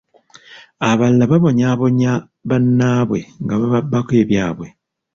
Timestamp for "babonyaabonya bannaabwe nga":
1.31-3.55